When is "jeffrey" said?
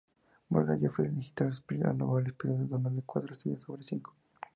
0.81-1.09